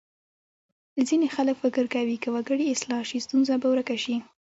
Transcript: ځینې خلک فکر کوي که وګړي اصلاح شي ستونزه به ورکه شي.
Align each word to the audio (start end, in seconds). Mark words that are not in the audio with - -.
ځینې 1.09 1.27
خلک 1.35 1.55
فکر 1.63 1.83
کوي 1.95 2.15
که 2.23 2.29
وګړي 2.35 2.65
اصلاح 2.73 3.01
شي 3.09 3.17
ستونزه 3.25 3.53
به 3.61 3.67
ورکه 3.71 3.97
شي. 4.03 4.15